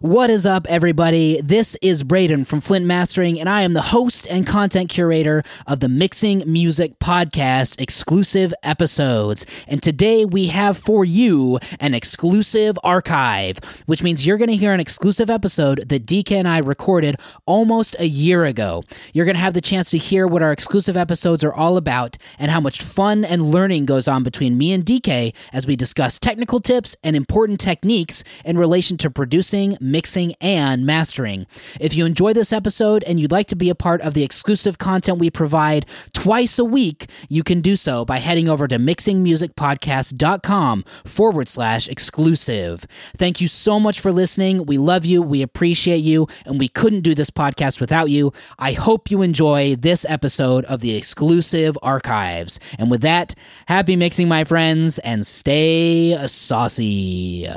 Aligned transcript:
What 0.00 0.30
is 0.30 0.46
up, 0.46 0.66
everybody? 0.68 1.40
This 1.42 1.76
is 1.82 2.04
Braden 2.04 2.46
from 2.46 2.60
Flint 2.60 2.86
Mastering, 2.86 3.38
and 3.38 3.48
I 3.48 3.62
am 3.62 3.74
the 3.74 3.82
host 3.82 4.26
and 4.30 4.46
content 4.46 4.88
curator 4.88 5.42
of 5.66 5.80
the 5.80 5.88
Mixing 5.90 6.42
Music 6.46 6.98
Podcast 6.98 7.78
exclusive 7.78 8.54
episodes. 8.62 9.44
And 9.68 9.82
today 9.82 10.24
we 10.24 10.46
have 10.46 10.78
for 10.78 11.04
you 11.04 11.58
an 11.80 11.92
exclusive 11.92 12.78
archive, 12.82 13.58
which 13.84 14.02
means 14.02 14.26
you're 14.26 14.38
going 14.38 14.48
to 14.48 14.56
hear 14.56 14.72
an 14.72 14.80
exclusive 14.80 15.28
episode 15.28 15.88
that 15.90 16.06
DK 16.06 16.32
and 16.32 16.48
I 16.48 16.58
recorded 16.58 17.16
almost 17.44 17.94
a 17.98 18.06
year 18.06 18.46
ago. 18.46 18.84
You're 19.12 19.26
going 19.26 19.36
to 19.36 19.42
have 19.42 19.54
the 19.54 19.60
chance 19.60 19.90
to 19.90 19.98
hear 19.98 20.26
what 20.26 20.42
our 20.42 20.52
exclusive 20.52 20.96
episodes 20.96 21.44
are 21.44 21.52
all 21.52 21.76
about 21.76 22.16
and 22.38 22.50
how 22.50 22.60
much 22.60 22.80
fun 22.80 23.24
and 23.24 23.44
learning 23.44 23.84
goes 23.84 24.08
on 24.08 24.22
between 24.22 24.56
me 24.56 24.72
and 24.72 24.84
DK 24.84 25.34
as 25.52 25.66
we 25.66 25.76
discuss 25.76 26.18
technical 26.18 26.60
tips 26.60 26.96
and 27.04 27.14
important 27.16 27.60
techniques 27.60 28.24
in 28.44 28.56
relation 28.56 28.96
to 28.96 29.10
producing, 29.10 29.49
mixing, 29.80 30.34
and 30.40 30.86
mastering. 30.86 31.46
If 31.80 31.94
you 31.94 32.06
enjoy 32.06 32.32
this 32.32 32.52
episode 32.52 33.02
and 33.04 33.18
you'd 33.18 33.32
like 33.32 33.46
to 33.48 33.56
be 33.56 33.70
a 33.70 33.74
part 33.74 34.00
of 34.02 34.14
the 34.14 34.22
exclusive 34.22 34.78
content 34.78 35.18
we 35.18 35.30
provide 35.30 35.86
twice 36.12 36.58
a 36.58 36.64
week, 36.64 37.10
you 37.28 37.42
can 37.42 37.60
do 37.60 37.76
so 37.76 38.04
by 38.04 38.18
heading 38.18 38.48
over 38.48 38.68
to 38.68 38.78
mixingmusicpodcast.com 38.78 40.84
forward 41.04 41.48
slash 41.48 41.88
exclusive. 41.88 42.86
Thank 43.16 43.40
you 43.40 43.48
so 43.48 43.80
much 43.80 44.00
for 44.00 44.12
listening. 44.12 44.66
We 44.66 44.78
love 44.78 45.04
you, 45.04 45.22
we 45.22 45.42
appreciate 45.42 45.98
you, 45.98 46.28
and 46.44 46.58
we 46.58 46.68
couldn't 46.68 47.00
do 47.00 47.14
this 47.14 47.30
podcast 47.30 47.80
without 47.80 48.10
you. 48.10 48.32
I 48.58 48.72
hope 48.72 49.10
you 49.10 49.22
enjoy 49.22 49.76
this 49.76 50.06
episode 50.08 50.64
of 50.66 50.80
the 50.80 50.96
exclusive 50.96 51.76
archives. 51.82 52.60
And 52.78 52.90
with 52.90 53.02
that, 53.02 53.34
happy 53.66 53.96
mixing, 53.96 54.28
my 54.28 54.44
friends, 54.44 54.98
and 55.00 55.26
stay 55.26 56.16
saucy. 56.26 57.48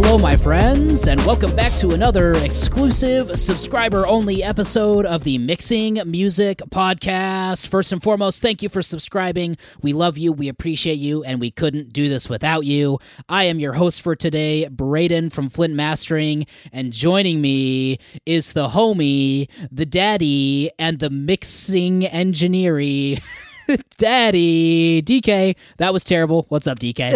Hello, 0.00 0.16
my 0.16 0.36
friends, 0.36 1.08
and 1.08 1.18
welcome 1.26 1.52
back 1.56 1.72
to 1.72 1.90
another 1.90 2.32
exclusive 2.44 3.36
subscriber 3.36 4.06
only 4.06 4.44
episode 4.44 5.04
of 5.04 5.24
the 5.24 5.38
Mixing 5.38 6.00
Music 6.06 6.58
Podcast. 6.70 7.66
First 7.66 7.90
and 7.90 8.00
foremost, 8.00 8.40
thank 8.40 8.62
you 8.62 8.68
for 8.68 8.80
subscribing. 8.80 9.56
We 9.82 9.92
love 9.92 10.16
you, 10.16 10.32
we 10.32 10.46
appreciate 10.46 11.00
you, 11.00 11.24
and 11.24 11.40
we 11.40 11.50
couldn't 11.50 11.92
do 11.92 12.08
this 12.08 12.28
without 12.28 12.64
you. 12.64 13.00
I 13.28 13.44
am 13.44 13.58
your 13.58 13.72
host 13.72 14.00
for 14.00 14.14
today, 14.14 14.68
Braden 14.68 15.30
from 15.30 15.48
Flint 15.48 15.74
Mastering, 15.74 16.46
and 16.72 16.92
joining 16.92 17.40
me 17.40 17.98
is 18.24 18.52
the 18.52 18.68
homie, 18.68 19.48
the 19.72 19.84
daddy, 19.84 20.70
and 20.78 21.00
the 21.00 21.10
mixing 21.10 22.06
engineering. 22.06 23.20
Daddy, 23.98 25.02
DK. 25.02 25.56
That 25.78 25.92
was 25.92 26.04
terrible. 26.04 26.46
What's 26.48 26.66
up, 26.66 26.78
DK? 26.78 27.14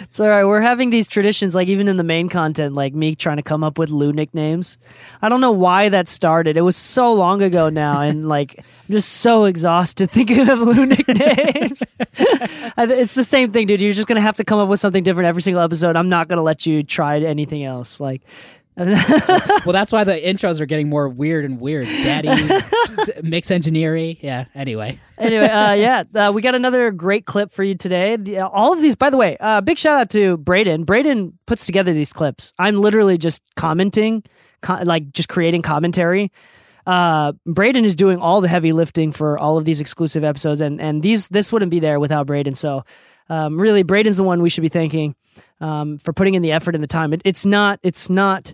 It's 0.10 0.20
all 0.20 0.28
right. 0.28 0.44
We're 0.44 0.62
having 0.62 0.90
these 0.90 1.08
traditions, 1.08 1.54
like 1.54 1.68
even 1.68 1.88
in 1.88 1.98
the 1.98 2.04
main 2.04 2.30
content, 2.30 2.74
like 2.74 2.96
me 2.96 3.14
trying 3.14 3.38
to 3.38 3.44
come 3.44 3.64
up 3.64 3.78
with 3.78 3.92
Lou 3.92 4.12
nicknames. 4.12 4.80
I 5.22 5.30
don't 5.30 5.40
know 5.40 5.52
why 5.52 5.90
that 5.90 6.08
started. 6.08 6.58
It 6.58 6.62
was 6.62 6.76
so 6.76 7.14
long 7.14 7.44
ago 7.44 7.70
now, 7.70 8.02
and 8.02 8.28
like 8.30 8.58
I'm 8.58 8.66
just 8.92 9.10
so 9.10 9.46
exhausted 9.46 10.10
thinking 10.10 10.50
of 10.50 10.60
Lou 10.60 10.86
nicknames. 10.86 11.84
it's 12.78 13.14
the 13.14 13.24
same 13.24 13.52
thing, 13.52 13.68
dude. 13.68 13.82
You're 13.82 13.94
just 13.94 14.08
gonna 14.08 14.20
have 14.22 14.38
to 14.38 14.44
come 14.44 14.60
up 14.60 14.68
with 14.68 14.80
something 14.80 15.04
different 15.04 15.28
every 15.28 15.44
single 15.44 15.62
episode. 15.62 15.96
I'm 15.96 16.10
not 16.10 16.28
gonna 16.28 16.42
let 16.42 16.66
you 16.66 16.82
try 16.82 17.20
anything 17.20 17.64
else. 17.64 18.00
Like 18.00 18.24
well, 19.66 19.74
that's 19.74 19.92
why 19.92 20.06
the 20.06 20.14
intros 20.14 20.62
are 20.62 20.66
getting 20.66 20.90
more 20.90 21.10
weird 21.10 21.44
and 21.44 21.60
weird. 21.60 21.86
Daddy, 21.88 22.30
mix 23.24 23.52
engineering. 23.52 24.18
Yeah. 24.22 24.46
Anyway. 24.56 25.00
anyway, 25.18 25.48
uh, 25.50 25.74
yeah, 25.74 26.04
uh, 26.16 26.32
we 26.34 26.42
got 26.42 26.56
another 26.56 26.92
great 26.92 27.26
clip 27.26 27.52
for 27.52 27.64
you 27.64 27.76
today. 27.76 28.16
The, 28.16 28.40
uh, 28.40 28.48
all 28.48 28.72
of 28.72 28.82
these, 28.82 28.96
by 28.96 29.10
the 29.10 29.18
way, 29.18 29.36
uh, 29.40 29.60
big 29.62 29.78
shout 29.78 30.00
out 30.00 30.10
to 30.12 30.38
Braden. 30.38 30.86
Braden 30.86 31.38
puts 31.46 31.66
together 31.66 31.92
these 31.92 32.14
clips. 32.14 32.54
I'm 32.58 32.78
literally 32.78 33.18
just 33.18 33.42
commenting, 33.56 34.24
co- 34.62 34.82
like 34.84 35.12
just 35.12 35.28
creating 35.28 35.62
commentary. 35.62 36.32
Uh, 36.88 37.34
Braden 37.46 37.84
is 37.84 37.96
doing 37.96 38.20
all 38.20 38.40
the 38.42 38.48
heavy 38.48 38.72
lifting 38.72 39.12
for 39.12 39.38
all 39.38 39.58
of 39.58 39.66
these 39.66 39.82
exclusive 39.82 40.24
episodes, 40.24 40.62
and 40.62 40.80
and 40.80 41.04
these 41.04 41.28
this 41.28 41.52
wouldn't 41.52 41.70
be 41.70 41.80
there 41.80 42.00
without 42.00 42.26
Braden. 42.26 42.56
So, 42.56 42.84
um, 43.30 43.60
really, 43.60 43.84
Braden's 43.84 44.18
the 44.18 44.24
one 44.24 44.42
we 44.42 44.50
should 44.50 44.62
be 44.62 44.70
thanking 44.70 45.16
um, 45.62 45.98
for 46.00 46.14
putting 46.14 46.34
in 46.36 46.42
the 46.42 46.52
effort 46.52 46.76
and 46.76 46.84
the 46.84 46.88
time. 46.88 47.14
It, 47.14 47.22
it's 47.26 47.46
not 47.46 47.80
it's 47.84 48.10
not 48.10 48.54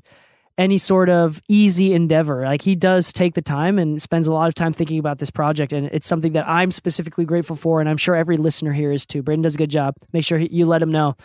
any 0.58 0.78
sort 0.78 1.09
of 1.09 1.41
easy 1.50 1.94
endeavor. 1.94 2.44
Like 2.46 2.62
he 2.62 2.75
does 2.75 3.12
take 3.12 3.34
the 3.34 3.41
time 3.41 3.78
and 3.78 4.02
spends 4.02 4.28
a 4.28 4.34
lot 4.34 4.47
of 4.47 4.53
time 4.56 4.72
thinking 4.74 5.00
about 5.00 5.19
this 5.19 5.30
project, 5.30 5.74
and 5.74 5.88
it's 5.91 6.08
something 6.08 6.34
that 6.34 6.47
I'm 6.47 6.72
specifically 6.72 7.25
grateful 7.25 7.56
for, 7.56 7.80
and 7.80 7.90
I'm 7.90 7.97
sure 7.97 8.16
every 8.16 8.38
listener 8.38 8.72
here 8.74 8.91
is 8.91 9.06
too. 9.06 9.22
Braden 9.22 9.41
does 9.41 9.56
a 9.56 9.58
good 9.58 9.69
job. 9.69 9.96
Make 10.14 10.24
sure 10.24 10.38
he, 10.38 10.50
you 10.52 10.66
let 10.66 10.81
him 10.81 10.91
know 10.91 11.16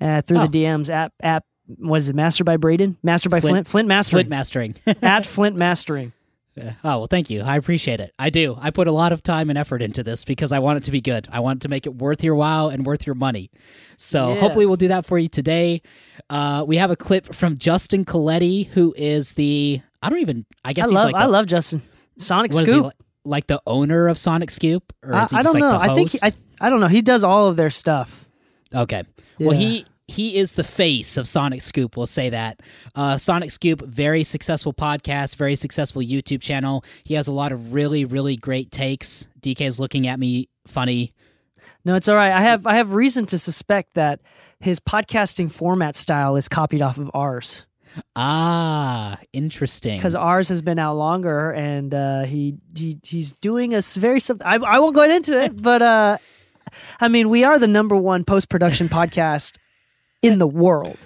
uh, 0.00 0.20
through 0.22 0.38
Oh. 0.38 0.46
the 0.46 0.64
DMs 0.64 0.88
at 0.90 1.12
at 1.20 1.44
what 1.78 1.98
is 1.98 2.08
it, 2.10 2.14
Master 2.14 2.44
by 2.44 2.56
Braden, 2.58 2.98
Master 3.02 3.28
by 3.30 3.40
Flint, 3.40 3.66
Flint, 3.66 3.88
Mastering, 3.88 4.24
Flint 4.26 4.28
mastering. 4.30 4.74
at 5.02 5.24
Flint 5.26 5.56
Mastering. 5.56 6.12
Yeah. 6.56 6.74
Oh, 6.84 6.98
well, 6.98 7.06
thank 7.08 7.30
you. 7.30 7.42
I 7.42 7.56
appreciate 7.56 8.00
it. 8.00 8.12
I 8.16 8.30
do. 8.30 8.56
I 8.60 8.70
put 8.70 8.86
a 8.86 8.92
lot 8.92 9.12
of 9.12 9.22
time 9.24 9.50
and 9.50 9.58
effort 9.58 9.82
into 9.82 10.04
this 10.04 10.24
because 10.24 10.52
I 10.52 10.60
want 10.60 10.76
it 10.78 10.84
to 10.84 10.92
be 10.92 11.00
good. 11.00 11.26
I 11.32 11.40
want 11.40 11.58
it 11.58 11.62
to 11.62 11.68
make 11.68 11.84
it 11.86 11.96
worth 11.96 12.22
your 12.22 12.36
while 12.36 12.68
and 12.68 12.86
worth 12.86 13.06
your 13.06 13.16
money. 13.16 13.50
So 13.96 14.34
Yeah. 14.34 14.40
hopefully 14.40 14.64
we'll 14.64 14.76
do 14.76 14.88
that 14.88 15.04
for 15.04 15.18
you 15.18 15.26
today. 15.28 15.82
Uh, 16.30 16.64
we 16.66 16.76
have 16.76 16.92
a 16.92 16.96
clip 16.96 17.34
from 17.34 17.58
Justin 17.58 18.04
Colletti, 18.04 18.68
who 18.68 18.94
is 18.96 19.34
the, 19.34 19.80
I 20.00 20.10
don't 20.10 20.20
even, 20.20 20.46
I 20.64 20.72
guess 20.74 20.84
I 20.86 20.88
he's 20.90 20.94
love 20.94 21.04
like, 21.06 21.14
I 21.16 21.26
love 21.26 21.46
Justin 21.46 21.82
Sonic 22.18 22.52
what 22.52 22.62
is 22.62 22.68
he, 22.68 22.72
Scoop. 22.74 22.84
like, 22.84 22.94
like 23.24 23.46
the 23.48 23.60
owner 23.66 24.06
of 24.06 24.16
Sonic 24.16 24.50
Scoop? 24.52 24.92
Or 25.02 25.12
I, 25.14 25.24
is 25.24 25.30
he 25.32 25.36
I 25.36 25.42
don't 25.42 25.54
like 25.54 25.60
know. 25.60 25.72
the 25.72 25.78
I 25.78 25.94
think 25.96 26.10
he. 26.12 26.18
I 26.22 26.32
I 26.60 26.70
don't 26.70 26.78
know. 26.80 26.86
He 26.86 27.02
does 27.02 27.24
all 27.24 27.48
of 27.48 27.56
their 27.56 27.70
stuff. 27.70 28.26
Okay. 28.72 29.02
Well, 29.40 29.56
he 29.58 29.84
he 30.08 30.36
is 30.36 30.52
the 30.54 30.64
face 30.64 31.16
of 31.16 31.26
Sonic 31.26 31.62
Scoop. 31.62 31.96
We'll 31.96 32.06
say 32.06 32.28
that. 32.30 32.60
Uh, 32.94 33.16
Sonic 33.16 33.50
Scoop, 33.50 33.82
very 33.82 34.22
successful 34.22 34.72
podcast, 34.74 35.36
very 35.36 35.56
successful 35.56 36.02
YouTube 36.02 36.40
channel. 36.42 36.84
He 37.04 37.14
has 37.14 37.26
a 37.26 37.32
lot 37.32 37.52
of 37.52 37.72
really, 37.72 38.04
really 38.04 38.36
great 38.36 38.70
takes. 38.70 39.26
DK 39.40 39.62
is 39.62 39.80
looking 39.80 40.06
at 40.06 40.18
me 40.18 40.48
funny. 40.66 41.12
No, 41.84 41.94
it's 41.94 42.08
all 42.08 42.16
right. 42.16 42.32
I 42.32 42.40
have 42.42 42.66
I 42.66 42.74
have 42.76 42.94
reason 42.94 43.26
to 43.26 43.38
suspect 43.38 43.94
that 43.94 44.20
his 44.60 44.80
podcasting 44.80 45.50
format 45.50 45.96
style 45.96 46.36
is 46.36 46.48
copied 46.48 46.80
off 46.82 46.98
of 46.98 47.10
ours 47.14 47.66
Ah, 48.16 49.18
interesting. 49.32 49.98
because 49.98 50.14
ours 50.14 50.48
has 50.48 50.62
been 50.62 50.78
out 50.78 50.96
longer, 50.96 51.50
and 51.52 51.94
uh, 51.94 52.24
he, 52.24 52.56
he 52.76 52.98
he's 53.04 53.32
doing 53.34 53.74
a 53.74 53.80
very 53.96 54.18
something. 54.20 54.46
I, 54.46 54.56
I 54.56 54.78
won't 54.80 54.94
go 54.96 55.02
into 55.02 55.40
it, 55.40 55.60
but 55.60 55.80
uh, 55.80 56.18
I 57.00 57.08
mean, 57.08 57.28
we 57.28 57.44
are 57.44 57.58
the 57.58 57.68
number 57.68 57.94
one 57.94 58.24
post 58.24 58.48
production 58.48 58.88
podcast 58.98 59.58
in 60.24 60.38
the 60.38 60.46
world, 60.46 60.98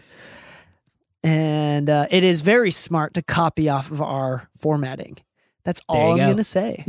and 1.23 1.91
uh, 1.91 2.07
it 2.11 2.25
is 2.25 2.41
very 2.41 2.71
smart 2.71 3.15
to 3.15 3.23
copy 3.23 3.69
off 3.69 3.91
of 3.91 4.01
our 4.01 4.49
formatting. 4.57 5.19
That's 5.65 5.81
all 5.89 6.13
I'm 6.13 6.19
go. 6.19 6.31
gonna 6.31 6.45
say. 6.45 6.85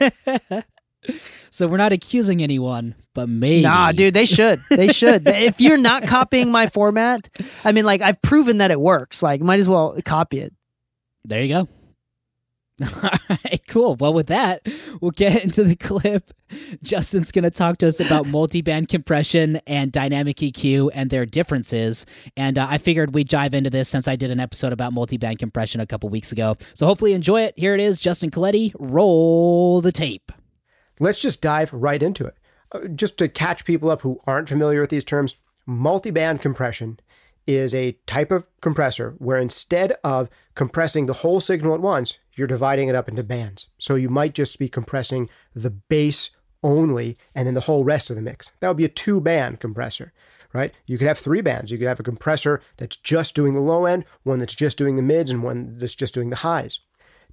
so 1.50 1.66
we're 1.66 1.76
not 1.76 1.92
accusing 1.92 2.42
anyone, 2.42 2.94
but 3.14 3.28
maybe. 3.28 3.62
Nah, 3.62 3.92
dude, 3.92 4.14
they 4.14 4.24
should. 4.24 4.60
They 4.68 4.88
should. 4.92 5.26
if 5.26 5.60
you're 5.60 5.78
not 5.78 6.04
copying 6.04 6.50
my 6.50 6.66
format, 6.66 7.28
I 7.64 7.72
mean, 7.72 7.84
like 7.84 8.02
I've 8.02 8.20
proven 8.22 8.58
that 8.58 8.70
it 8.70 8.80
works. 8.80 9.22
Like, 9.22 9.40
might 9.40 9.58
as 9.58 9.68
well 9.68 9.96
copy 10.04 10.40
it. 10.40 10.52
There 11.24 11.42
you 11.42 11.48
go. 11.48 11.68
All 13.02 13.10
right, 13.28 13.60
cool. 13.68 13.96
Well, 13.96 14.14
with 14.14 14.28
that, 14.28 14.66
we'll 15.00 15.10
get 15.10 15.44
into 15.44 15.64
the 15.64 15.76
clip. 15.76 16.32
Justin's 16.82 17.30
going 17.30 17.44
to 17.44 17.50
talk 17.50 17.78
to 17.78 17.88
us 17.88 18.00
about 18.00 18.26
multi-band 18.26 18.88
compression 18.88 19.60
and 19.66 19.92
dynamic 19.92 20.38
EQ 20.38 20.90
and 20.94 21.10
their 21.10 21.26
differences. 21.26 22.06
And 22.36 22.58
uh, 22.58 22.66
I 22.68 22.78
figured 22.78 23.14
we'd 23.14 23.28
dive 23.28 23.54
into 23.54 23.70
this 23.70 23.88
since 23.88 24.08
I 24.08 24.16
did 24.16 24.30
an 24.30 24.40
episode 24.40 24.72
about 24.72 24.92
multi-band 24.92 25.38
compression 25.38 25.80
a 25.80 25.86
couple 25.86 26.08
weeks 26.08 26.32
ago. 26.32 26.56
So 26.74 26.86
hopefully 26.86 27.12
enjoy 27.12 27.42
it. 27.42 27.54
Here 27.56 27.74
it 27.74 27.80
is, 27.80 28.00
Justin 28.00 28.30
Colletti. 28.30 28.74
Roll 28.78 29.80
the 29.80 29.92
tape. 29.92 30.32
Let's 30.98 31.20
just 31.20 31.40
dive 31.40 31.72
right 31.72 32.02
into 32.02 32.26
it. 32.26 32.36
Uh, 32.72 32.88
just 32.88 33.18
to 33.18 33.28
catch 33.28 33.64
people 33.64 33.90
up 33.90 34.02
who 34.02 34.20
aren't 34.26 34.48
familiar 34.48 34.80
with 34.80 34.90
these 34.90 35.04
terms, 35.04 35.34
multi-band 35.66 36.40
compression 36.40 36.98
is 37.46 37.74
a 37.74 37.92
type 38.06 38.30
of 38.30 38.46
compressor 38.60 39.14
where 39.18 39.38
instead 39.38 39.96
of 40.04 40.28
compressing 40.54 41.06
the 41.06 41.14
whole 41.14 41.40
signal 41.40 41.74
at 41.74 41.80
once, 41.80 42.18
you're 42.34 42.46
dividing 42.46 42.88
it 42.88 42.94
up 42.94 43.08
into 43.08 43.22
bands. 43.22 43.66
So 43.78 43.94
you 43.94 44.08
might 44.08 44.34
just 44.34 44.58
be 44.58 44.68
compressing 44.68 45.28
the 45.54 45.70
bass 45.70 46.30
only 46.62 47.16
and 47.34 47.46
then 47.46 47.54
the 47.54 47.62
whole 47.62 47.84
rest 47.84 48.10
of 48.10 48.16
the 48.16 48.22
mix. 48.22 48.50
That 48.60 48.68
would 48.68 48.76
be 48.76 48.84
a 48.84 48.88
two 48.88 49.20
band 49.20 49.60
compressor, 49.60 50.12
right? 50.52 50.74
You 50.86 50.98
could 50.98 51.08
have 51.08 51.18
three 51.18 51.40
bands. 51.40 51.70
You 51.70 51.78
could 51.78 51.88
have 51.88 52.00
a 52.00 52.04
compressor 52.04 52.60
that's 52.76 52.96
just 52.96 53.34
doing 53.34 53.54
the 53.54 53.60
low 53.60 53.86
end, 53.86 54.04
one 54.22 54.38
that's 54.38 54.54
just 54.54 54.78
doing 54.78 54.96
the 54.96 55.02
mids, 55.02 55.30
and 55.30 55.42
one 55.42 55.76
that's 55.78 55.94
just 55.94 56.14
doing 56.14 56.30
the 56.30 56.36
highs. 56.36 56.80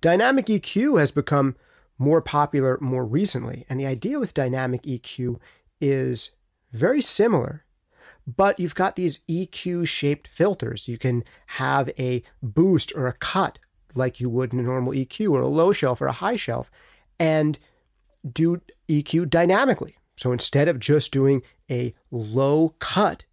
Dynamic 0.02 0.46
EQ 0.46 1.00
has 1.00 1.12
become 1.12 1.56
more 1.98 2.22
popular 2.22 2.78
more 2.80 3.06
recently. 3.06 3.66
And 3.70 3.80
the 3.80 3.88
idea 3.88 4.20
with 4.20 4.34
dynamic 4.34 4.84
EQ 4.84 5.40
is 5.82 6.32
very 6.72 7.02
similar, 7.02 7.64
but 8.28 8.60
you've 8.60 8.76
got 8.76 8.98
these 8.98 9.20
EQ 9.30 9.88
shaped 9.88 10.28
filters. 10.28 10.88
You 10.88 10.98
can 10.98 11.24
have 11.48 11.90
a 11.98 12.24
boost 12.44 12.94
or 12.96 13.08
a 13.08 13.14
cut 13.14 13.58
like 13.96 14.20
you 14.20 14.30
would 14.30 14.54
in 14.54 14.60
a 14.60 14.64
normal 14.64 14.94
EQ 14.94 15.32
or 15.32 15.42
a 15.42 15.48
low 15.48 15.72
shelf 15.72 16.02
or 16.02 16.08
a 16.08 16.12
high 16.12 16.36
shelf 16.36 16.70
and 17.20 17.58
do 18.30 18.62
EQ 18.90 19.30
dynamically. 19.30 19.98
So 20.18 20.32
instead 20.32 20.68
of 20.68 20.80
just 20.80 21.12
doing 21.12 21.42
a 21.72 21.94
low 22.12 22.76
cut 22.80 23.24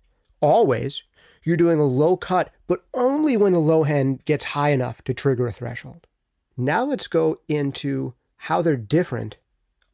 always, 0.41 1.02
you're 1.43 1.56
doing 1.56 1.81
a 1.81 1.85
low 1.85 2.17
cut, 2.17 2.50
but 2.67 2.85
only 2.94 3.37
when 3.37 3.52
the 3.52 3.58
low 3.58 3.85
end 3.85 4.25
gets 4.25 4.44
high 4.44 4.70
enough 4.70 5.02
to 5.05 5.12
trigger 5.12 5.47
a 5.47 5.52
threshold. 5.52 6.06
Now 6.56 6.85
let's 6.85 7.08
go 7.08 7.40
into 7.49 8.14
how 8.37 8.62
they're 8.62 8.76
different 8.76 9.37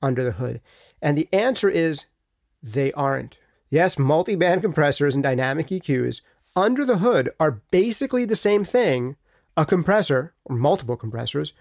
under 0.03 0.23
the 0.23 0.32
hood. 0.32 0.61
And 1.00 1.17
the 1.17 1.29
answer 1.32 1.69
is 1.69 2.05
they 2.62 2.93
aren't. 2.93 3.38
Yes, 3.70 3.99
multi-band 3.99 4.62
compressors 4.62 5.14
and 5.14 5.22
dynamic 5.22 5.69
EQs 5.69 6.22
under 6.56 6.84
the 6.84 6.99
hood 6.99 7.31
are 7.38 7.62
basically 7.70 8.25
the 8.25 8.34
same 8.34 8.64
thing, 8.64 9.14
a 9.56 9.64
compressor 9.64 10.34
or 10.44 10.56
multiple 10.56 10.96
compressors 10.96 11.52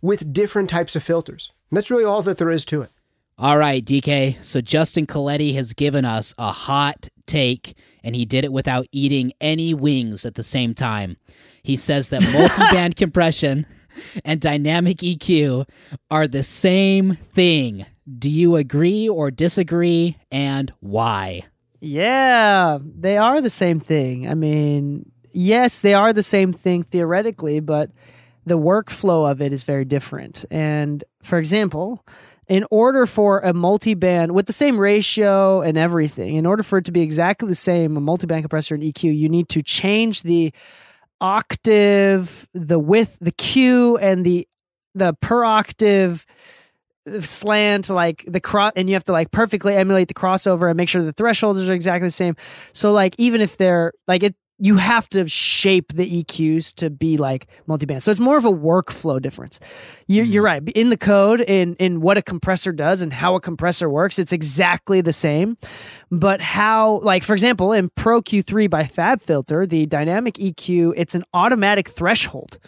with 0.00 0.32
different 0.32 0.68
types 0.68 0.96
of 0.96 1.04
filters. 1.04 1.52
And 1.70 1.76
that's 1.76 1.90
really 1.90 2.04
all 2.04 2.22
that 2.22 2.38
there 2.38 2.50
is 2.50 2.64
to 2.66 2.82
it. 2.82 2.90
All 3.38 3.58
right, 3.58 3.84
DK. 3.84 4.42
So 4.44 4.60
Justin 4.60 5.06
Colletti 5.06 5.54
has 5.54 5.72
given 5.72 6.04
us 6.04 6.34
a 6.36 6.50
hot 6.50 7.08
take, 7.26 7.76
and 8.02 8.16
he 8.16 8.24
did 8.24 8.44
it 8.44 8.52
without 8.52 8.86
eating 8.90 9.32
any 9.40 9.72
wings 9.72 10.26
at 10.26 10.34
the 10.34 10.42
same 10.42 10.74
time. 10.74 11.16
He 11.62 11.76
says 11.76 12.08
that 12.08 12.22
multi-band 12.32 12.96
compression 12.96 13.66
and 14.24 14.40
dynamic 14.40 14.98
EQ 14.98 15.68
are 16.10 16.26
the 16.26 16.42
same 16.42 17.14
thing. 17.14 17.86
Do 18.18 18.28
you 18.28 18.56
agree 18.56 19.08
or 19.08 19.30
disagree, 19.30 20.18
and 20.30 20.72
why? 20.80 21.44
Yeah, 21.84 22.78
they 22.80 23.16
are 23.16 23.40
the 23.40 23.50
same 23.50 23.80
thing. 23.80 24.28
I 24.28 24.34
mean, 24.34 25.10
yes, 25.32 25.80
they 25.80 25.94
are 25.94 26.12
the 26.12 26.22
same 26.22 26.52
thing 26.52 26.84
theoretically, 26.84 27.58
but 27.58 27.90
the 28.46 28.56
workflow 28.56 29.28
of 29.28 29.42
it 29.42 29.52
is 29.52 29.64
very 29.64 29.84
different. 29.84 30.44
And 30.48 31.02
for 31.24 31.38
example, 31.38 32.04
in 32.46 32.64
order 32.70 33.04
for 33.04 33.40
a 33.40 33.52
multi-band 33.52 34.30
with 34.30 34.46
the 34.46 34.52
same 34.52 34.78
ratio 34.78 35.60
and 35.60 35.76
everything, 35.76 36.36
in 36.36 36.46
order 36.46 36.62
for 36.62 36.78
it 36.78 36.84
to 36.84 36.92
be 36.92 37.00
exactly 37.00 37.48
the 37.48 37.56
same, 37.56 37.96
a 37.96 38.00
multi-band 38.00 38.44
compressor 38.44 38.76
and 38.76 38.84
EQ, 38.84 39.16
you 39.16 39.28
need 39.28 39.48
to 39.48 39.60
change 39.60 40.22
the 40.22 40.52
octave, 41.20 42.46
the 42.54 42.78
width, 42.78 43.18
the 43.20 43.32
Q, 43.32 43.96
and 43.98 44.24
the 44.24 44.46
the 44.94 45.14
per 45.14 45.42
octave 45.42 46.26
slant 47.20 47.90
like 47.90 48.24
the 48.28 48.40
cross 48.40 48.72
and 48.76 48.88
you 48.88 48.94
have 48.94 49.04
to 49.04 49.12
like 49.12 49.30
perfectly 49.30 49.74
emulate 49.74 50.08
the 50.08 50.14
crossover 50.14 50.68
and 50.68 50.76
make 50.76 50.88
sure 50.88 51.02
the 51.02 51.12
thresholds 51.12 51.68
are 51.68 51.72
exactly 51.72 52.06
the 52.06 52.12
same 52.12 52.36
so 52.72 52.92
like 52.92 53.14
even 53.18 53.40
if 53.40 53.56
they're 53.56 53.92
like 54.06 54.22
it 54.22 54.36
you 54.62 54.76
have 54.76 55.08
to 55.08 55.26
shape 55.26 55.92
the 55.92 56.22
EQs 56.22 56.72
to 56.72 56.88
be 56.88 57.16
like 57.16 57.48
multi-band. 57.66 58.00
So 58.00 58.12
it's 58.12 58.20
more 58.20 58.38
of 58.38 58.44
a 58.44 58.52
workflow 58.52 59.20
difference. 59.20 59.58
You, 60.06 60.22
You're 60.22 60.44
right. 60.44 60.62
In 60.68 60.88
the 60.88 60.96
code, 60.96 61.40
in 61.40 61.74
in 61.80 62.00
what 62.00 62.16
a 62.16 62.22
compressor 62.22 62.70
does 62.70 63.02
and 63.02 63.12
how 63.12 63.34
a 63.34 63.40
compressor 63.40 63.90
works, 63.90 64.20
it's 64.20 64.32
exactly 64.32 65.00
the 65.00 65.12
same. 65.12 65.56
But 66.12 66.40
how, 66.40 67.00
like 67.02 67.24
for 67.24 67.32
example, 67.32 67.72
in 67.72 67.90
Pro 67.96 68.22
Q3 68.22 68.70
by 68.70 68.84
FabFilter, 68.84 69.68
the 69.68 69.86
dynamic 69.86 70.34
EQ, 70.34 70.92
it's 70.96 71.16
an 71.16 71.24
automatic 71.34 71.88
threshold. 71.88 72.60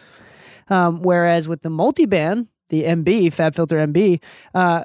Um, 0.68 1.00
whereas 1.00 1.46
with 1.46 1.62
the 1.62 1.70
multi-band, 1.70 2.48
the 2.70 2.84
MB 2.84 3.26
FabFilter 3.26 3.92
MB, 3.92 4.20
uh, 4.54 4.84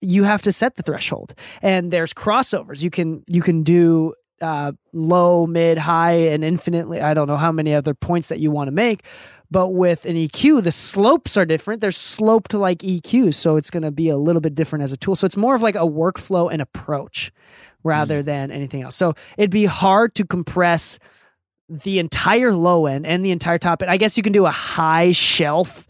you 0.00 0.24
have 0.24 0.42
to 0.42 0.52
set 0.52 0.76
the 0.76 0.82
threshold, 0.82 1.34
and 1.62 1.90
there's 1.90 2.12
crossovers. 2.12 2.82
You 2.82 2.90
can 2.90 3.24
you 3.26 3.42
can 3.42 3.62
do 3.62 4.14
uh, 4.40 4.72
low, 4.92 5.46
mid, 5.46 5.78
high, 5.78 6.12
and 6.12 6.44
infinitely. 6.44 7.00
I 7.00 7.14
don't 7.14 7.28
know 7.28 7.36
how 7.36 7.52
many 7.52 7.74
other 7.74 7.94
points 7.94 8.28
that 8.28 8.40
you 8.40 8.50
want 8.50 8.68
to 8.68 8.72
make. 8.72 9.04
But 9.50 9.68
with 9.68 10.04
an 10.04 10.16
EQ, 10.16 10.64
the 10.64 10.72
slopes 10.72 11.36
are 11.36 11.44
different. 11.44 11.80
They're 11.80 11.92
sloped 11.92 12.54
like 12.54 12.78
EQs, 12.78 13.34
so 13.34 13.56
it's 13.56 13.70
going 13.70 13.84
to 13.84 13.92
be 13.92 14.08
a 14.08 14.16
little 14.16 14.40
bit 14.40 14.54
different 14.54 14.82
as 14.82 14.92
a 14.92 14.96
tool. 14.96 15.14
So 15.14 15.26
it's 15.26 15.36
more 15.36 15.54
of 15.54 15.62
like 15.62 15.76
a 15.76 15.86
workflow 15.86 16.50
and 16.52 16.60
approach 16.60 17.30
rather 17.84 18.22
than 18.22 18.50
anything 18.50 18.82
else. 18.82 18.96
So 18.96 19.14
it'd 19.38 19.50
be 19.50 19.66
hard 19.66 20.14
to 20.16 20.26
compress 20.26 20.98
the 21.68 21.98
entire 21.98 22.52
low 22.52 22.86
end 22.86 23.06
and 23.06 23.24
the 23.24 23.30
entire 23.30 23.58
top 23.58 23.82
end. 23.82 23.90
I 23.90 23.96
guess 23.96 24.16
you 24.16 24.22
can 24.22 24.32
do 24.32 24.46
a 24.46 24.50
high 24.50 25.12
shelf 25.12 25.86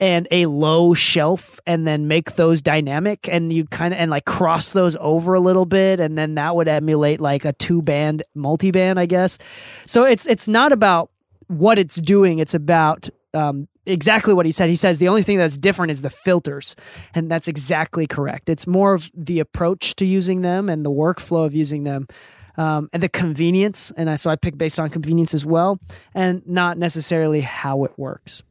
and 0.00 0.28
a 0.30 0.46
low 0.46 0.94
shelf 0.94 1.60
and 1.66 1.86
then 1.86 2.06
make 2.06 2.36
those 2.36 2.60
dynamic 2.60 3.28
and 3.28 3.52
you 3.52 3.64
kind 3.66 3.92
of 3.92 4.00
and 4.00 4.10
like 4.10 4.24
cross 4.24 4.70
those 4.70 4.96
over 5.00 5.34
a 5.34 5.40
little 5.40 5.66
bit 5.66 5.98
and 5.98 6.16
then 6.16 6.36
that 6.36 6.54
would 6.54 6.68
emulate 6.68 7.20
like 7.20 7.44
a 7.44 7.52
two 7.54 7.82
band 7.82 8.22
multi-band 8.34 9.00
i 9.00 9.06
guess. 9.06 9.38
So 9.86 10.04
it's 10.04 10.26
it's 10.26 10.48
not 10.48 10.72
about 10.72 11.10
what 11.48 11.78
it's 11.78 11.96
doing 11.96 12.38
it's 12.38 12.54
about 12.54 13.08
um, 13.34 13.68
exactly 13.84 14.32
what 14.32 14.46
he 14.46 14.52
said. 14.52 14.68
He 14.68 14.76
says 14.76 14.98
the 14.98 15.08
only 15.08 15.22
thing 15.22 15.38
that's 15.38 15.56
different 15.56 15.92
is 15.92 16.02
the 16.02 16.10
filters 16.10 16.76
and 17.14 17.30
that's 17.30 17.48
exactly 17.48 18.06
correct. 18.06 18.48
It's 18.48 18.66
more 18.66 18.94
of 18.94 19.10
the 19.14 19.40
approach 19.40 19.96
to 19.96 20.06
using 20.06 20.42
them 20.42 20.68
and 20.68 20.84
the 20.84 20.90
workflow 20.90 21.44
of 21.44 21.54
using 21.54 21.84
them 21.84 22.08
um, 22.56 22.90
and 22.92 23.02
the 23.02 23.08
convenience 23.08 23.92
and 23.96 24.10
I, 24.10 24.16
so 24.16 24.30
i 24.30 24.36
pick 24.36 24.58
based 24.58 24.78
on 24.78 24.90
convenience 24.90 25.32
as 25.32 25.46
well 25.46 25.78
and 26.14 26.46
not 26.46 26.76
necessarily 26.76 27.40
how 27.40 27.84
it 27.84 27.92
works 27.96 28.42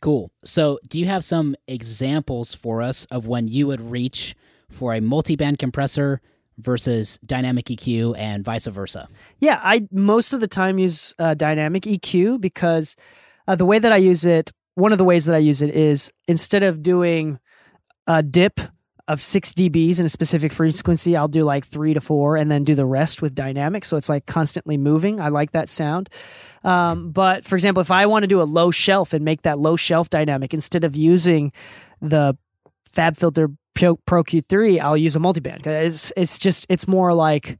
Cool. 0.00 0.30
So, 0.44 0.78
do 0.88 1.00
you 1.00 1.06
have 1.06 1.24
some 1.24 1.56
examples 1.66 2.54
for 2.54 2.82
us 2.82 3.04
of 3.06 3.26
when 3.26 3.48
you 3.48 3.66
would 3.66 3.80
reach 3.80 4.36
for 4.70 4.94
a 4.94 5.00
multi-band 5.00 5.58
compressor 5.58 6.20
versus 6.56 7.18
dynamic 7.26 7.66
EQ 7.66 8.16
and 8.16 8.44
vice 8.44 8.66
versa? 8.66 9.08
Yeah, 9.40 9.60
I 9.62 9.88
most 9.90 10.32
of 10.32 10.40
the 10.40 10.48
time 10.48 10.78
use 10.78 11.14
uh, 11.18 11.34
dynamic 11.34 11.82
EQ 11.84 12.40
because 12.40 12.96
uh, 13.46 13.54
the 13.54 13.66
way 13.66 13.78
that 13.78 13.92
I 13.92 13.96
use 13.96 14.24
it, 14.24 14.52
one 14.74 14.92
of 14.92 14.98
the 14.98 15.04
ways 15.04 15.24
that 15.24 15.34
I 15.34 15.38
use 15.38 15.62
it 15.62 15.74
is 15.74 16.12
instead 16.28 16.62
of 16.62 16.82
doing 16.82 17.38
a 18.06 18.22
dip 18.22 18.60
of 19.08 19.22
six 19.22 19.54
dBs 19.54 19.98
in 19.98 20.06
a 20.06 20.08
specific 20.08 20.52
frequency, 20.52 21.16
I'll 21.16 21.28
do 21.28 21.42
like 21.42 21.66
three 21.66 21.94
to 21.94 22.00
four 22.00 22.36
and 22.36 22.50
then 22.50 22.62
do 22.62 22.74
the 22.74 22.84
rest 22.84 23.22
with 23.22 23.34
dynamic. 23.34 23.84
So 23.84 23.96
it's 23.96 24.08
like 24.08 24.26
constantly 24.26 24.76
moving. 24.76 25.18
I 25.20 25.28
like 25.28 25.52
that 25.52 25.68
sound. 25.68 26.10
Um, 26.62 27.10
but 27.10 27.44
for 27.44 27.56
example, 27.56 27.80
if 27.80 27.90
I 27.90 28.06
want 28.06 28.24
to 28.24 28.26
do 28.26 28.42
a 28.42 28.44
low 28.44 28.70
shelf 28.70 29.14
and 29.14 29.24
make 29.24 29.42
that 29.42 29.58
low 29.58 29.76
shelf 29.76 30.10
dynamic, 30.10 30.52
instead 30.52 30.84
of 30.84 30.94
using 30.94 31.52
the 32.02 32.36
Fab 32.92 33.16
Filter 33.16 33.48
Pro, 33.74 33.96
Pro 33.96 34.22
Q3, 34.22 34.80
I'll 34.80 34.96
use 34.96 35.16
a 35.16 35.20
multiband. 35.20 35.66
It's 35.66 36.12
it's 36.16 36.38
just 36.38 36.66
it's 36.68 36.86
more 36.86 37.14
like 37.14 37.58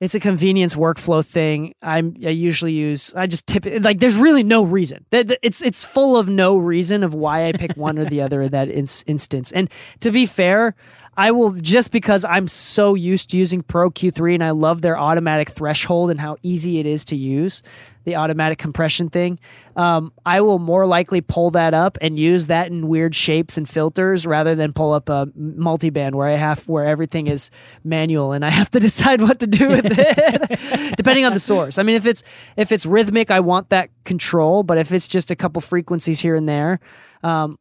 it's 0.00 0.14
a 0.14 0.20
convenience 0.20 0.74
workflow 0.74 1.24
thing. 1.24 1.74
I'm 1.82 2.14
I 2.24 2.30
usually 2.30 2.72
use 2.72 3.12
I 3.14 3.26
just 3.26 3.46
tip 3.46 3.66
it 3.66 3.82
like 3.82 3.98
there's 3.98 4.16
really 4.16 4.44
no 4.44 4.62
reason. 4.62 5.04
It's 5.10 5.60
it's 5.62 5.84
full 5.84 6.16
of 6.16 6.28
no 6.28 6.56
reason 6.56 7.02
of 7.02 7.14
why 7.14 7.44
I 7.44 7.52
pick 7.52 7.76
one 7.76 7.98
or 7.98 8.04
the 8.04 8.20
other 8.20 8.42
in 8.42 8.50
that 8.50 8.68
ins- 8.68 9.04
instance. 9.06 9.52
And 9.52 9.70
to 10.00 10.10
be 10.10 10.26
fair, 10.26 10.74
I 11.18 11.32
will 11.32 11.50
just 11.50 11.90
because 11.90 12.24
I'm 12.24 12.46
so 12.46 12.94
used 12.94 13.30
to 13.30 13.36
using 13.36 13.60
Pro 13.62 13.90
Q3 13.90 14.34
and 14.34 14.44
I 14.44 14.52
love 14.52 14.82
their 14.82 14.96
automatic 14.96 15.50
threshold 15.50 16.10
and 16.10 16.20
how 16.20 16.36
easy 16.44 16.78
it 16.78 16.86
is 16.86 17.04
to 17.06 17.16
use 17.16 17.64
the 18.04 18.14
automatic 18.14 18.56
compression 18.56 19.08
thing. 19.08 19.40
Um, 19.74 20.12
I 20.24 20.40
will 20.42 20.60
more 20.60 20.86
likely 20.86 21.20
pull 21.20 21.50
that 21.50 21.74
up 21.74 21.98
and 22.00 22.16
use 22.16 22.46
that 22.46 22.68
in 22.68 22.86
weird 22.86 23.16
shapes 23.16 23.58
and 23.58 23.68
filters 23.68 24.26
rather 24.26 24.54
than 24.54 24.72
pull 24.72 24.92
up 24.92 25.08
a 25.08 25.26
multiband 25.36 26.14
where 26.14 26.28
I 26.28 26.36
have 26.36 26.68
where 26.68 26.86
everything 26.86 27.26
is 27.26 27.50
manual 27.82 28.30
and 28.30 28.44
I 28.44 28.50
have 28.50 28.70
to 28.70 28.80
decide 28.88 29.20
what 29.20 29.40
to 29.40 29.48
do 29.48 29.68
with 29.70 29.86
it 29.90 30.96
depending 30.96 31.24
on 31.24 31.34
the 31.34 31.40
source. 31.40 31.78
I 31.78 31.82
mean, 31.82 31.96
if 31.96 32.06
it's 32.06 32.22
if 32.56 32.70
it's 32.70 32.86
rhythmic, 32.86 33.32
I 33.32 33.40
want 33.40 33.70
that 33.70 33.90
control, 34.04 34.62
but 34.62 34.78
if 34.78 34.92
it's 34.92 35.08
just 35.08 35.32
a 35.32 35.36
couple 35.36 35.60
frequencies 35.62 36.20
here 36.20 36.36
and 36.36 36.48
there, 36.48 36.78
um, 37.24 37.58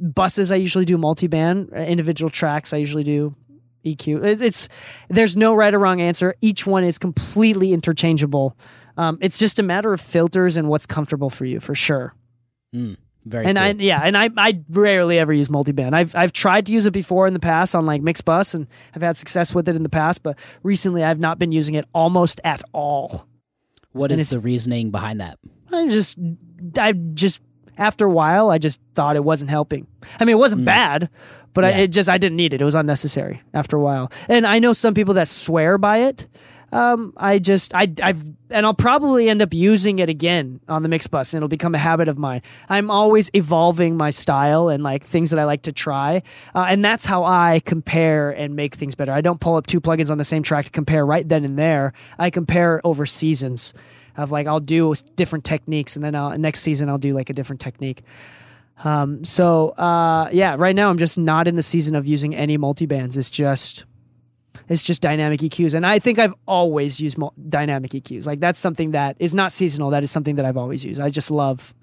buses 0.00 0.50
I 0.52 0.56
usually 0.56 0.84
do 0.84 0.98
multi-band 0.98 1.70
Individual 1.72 2.30
tracks 2.30 2.72
I 2.72 2.78
usually 2.78 3.04
do 3.04 3.34
EQ. 3.84 4.40
It's 4.42 4.68
there's 5.08 5.36
no 5.36 5.54
right 5.54 5.72
or 5.72 5.78
wrong 5.78 6.00
answer. 6.00 6.34
Each 6.40 6.66
one 6.66 6.82
is 6.82 6.98
completely 6.98 7.72
interchangeable. 7.72 8.56
Um, 8.96 9.16
it's 9.20 9.38
just 9.38 9.58
a 9.60 9.62
matter 9.62 9.92
of 9.92 10.00
filters 10.00 10.56
and 10.56 10.68
what's 10.68 10.86
comfortable 10.86 11.30
for 11.30 11.44
you, 11.44 11.60
for 11.60 11.74
sure. 11.76 12.12
Very 12.72 13.46
And 13.46 13.56
cool. 13.58 13.64
I 13.64 13.70
yeah, 13.78 14.00
and 14.02 14.16
I 14.16 14.30
I 14.36 14.60
rarely 14.70 15.18
ever 15.18 15.32
use 15.32 15.48
multiband. 15.48 15.94
I've 15.94 16.14
I've 16.16 16.32
tried 16.32 16.66
to 16.66 16.72
use 16.72 16.86
it 16.86 16.90
before 16.92 17.26
in 17.26 17.34
the 17.34 17.40
past 17.40 17.74
on 17.74 17.86
like 17.86 18.02
Mixbus 18.02 18.54
and 18.54 18.66
I've 18.94 19.02
had 19.02 19.16
success 19.16 19.54
with 19.54 19.68
it 19.68 19.76
in 19.76 19.82
the 19.84 19.88
past, 19.88 20.22
but 20.22 20.36
recently 20.62 21.02
I've 21.04 21.20
not 21.20 21.38
been 21.38 21.52
using 21.52 21.74
it 21.76 21.84
almost 21.92 22.40
at 22.44 22.62
all. 22.72 23.26
what 23.92 24.10
and 24.10 24.20
is 24.20 24.28
it's- 24.28 24.30
the 24.32 24.40
reasoning 24.40 24.90
behind 24.90 25.20
that? 25.20 25.38
I 25.72 25.88
just 25.88 26.18
I 26.78 26.92
just 26.92 27.40
after 27.78 28.06
a 28.06 28.10
while 28.10 28.50
I 28.50 28.58
just 28.58 28.80
thought 28.94 29.16
it 29.16 29.24
wasn't 29.24 29.50
helping. 29.50 29.86
I 30.18 30.24
mean, 30.24 30.34
it 30.34 30.38
wasn't 30.38 30.64
bad, 30.64 31.08
but 31.54 31.64
I, 31.64 31.70
it 31.70 31.88
just 31.88 32.08
I 32.08 32.18
didn't 32.18 32.36
need 32.36 32.52
it. 32.52 32.60
It 32.60 32.64
was 32.64 32.74
unnecessary 32.74 33.42
after 33.54 33.76
a 33.76 33.80
while. 33.80 34.12
And 34.28 34.46
I 34.46 34.58
know 34.58 34.72
some 34.72 34.94
people 34.94 35.14
that 35.14 35.28
swear 35.28 35.78
by 35.78 35.98
it. 35.98 36.26
Um, 36.72 37.12
I 37.16 37.38
just 37.38 37.74
I 37.74 37.92
I've 38.02 38.22
and 38.50 38.66
I'll 38.66 38.74
probably 38.74 39.28
end 39.28 39.40
up 39.40 39.54
using 39.54 39.98
it 39.98 40.10
again 40.10 40.60
on 40.68 40.82
the 40.82 40.88
mix 40.88 41.06
bus, 41.06 41.32
and 41.32 41.38
it'll 41.38 41.48
become 41.48 41.74
a 41.74 41.78
habit 41.78 42.08
of 42.08 42.18
mine. 42.18 42.42
I'm 42.68 42.90
always 42.90 43.30
evolving 43.34 43.96
my 43.96 44.10
style 44.10 44.68
and 44.68 44.82
like 44.82 45.04
things 45.04 45.30
that 45.30 45.38
I 45.38 45.44
like 45.44 45.62
to 45.62 45.72
try, 45.72 46.22
uh, 46.54 46.66
and 46.68 46.84
that's 46.84 47.04
how 47.04 47.24
I 47.24 47.62
compare 47.64 48.30
and 48.30 48.56
make 48.56 48.74
things 48.74 48.94
better. 48.94 49.12
I 49.12 49.20
don't 49.20 49.40
pull 49.40 49.56
up 49.56 49.66
two 49.66 49.80
plugins 49.80 50.10
on 50.10 50.18
the 50.18 50.24
same 50.24 50.42
track 50.42 50.66
to 50.66 50.70
compare 50.70 51.06
right 51.06 51.26
then 51.26 51.44
and 51.44 51.58
there. 51.58 51.92
I 52.18 52.30
compare 52.30 52.80
over 52.84 53.06
seasons 53.06 53.72
of 54.16 54.30
like 54.32 54.46
I'll 54.46 54.60
do 54.60 54.94
different 55.14 55.44
techniques, 55.44 55.96
and 55.96 56.04
then 56.04 56.14
I'll, 56.14 56.36
next 56.38 56.60
season 56.60 56.88
I'll 56.88 56.98
do 56.98 57.14
like 57.14 57.30
a 57.30 57.32
different 57.32 57.60
technique. 57.60 58.02
Um, 58.84 59.24
so 59.24 59.70
uh, 59.70 60.28
yeah, 60.32 60.56
right 60.58 60.76
now 60.76 60.90
I'm 60.90 60.98
just 60.98 61.18
not 61.18 61.48
in 61.48 61.56
the 61.56 61.62
season 61.62 61.94
of 61.94 62.06
using 62.06 62.34
any 62.34 62.56
multi 62.56 62.86
bands. 62.86 63.16
It's 63.16 63.30
just 63.30 63.84
it's 64.68 64.82
just 64.82 65.00
dynamic 65.00 65.40
EQs, 65.40 65.74
and 65.74 65.86
I 65.86 65.98
think 65.98 66.18
I've 66.18 66.34
always 66.46 67.00
used 67.00 67.18
mul- 67.18 67.34
dynamic 67.48 67.92
EQs. 67.92 68.26
Like 68.26 68.40
that's 68.40 68.60
something 68.60 68.92
that 68.92 69.16
is 69.18 69.34
not 69.34 69.52
seasonal. 69.52 69.90
That 69.90 70.02
is 70.02 70.10
something 70.10 70.36
that 70.36 70.44
I've 70.44 70.56
always 70.56 70.84
used. 70.84 71.00
I 71.00 71.10
just 71.10 71.30
love 71.30 71.74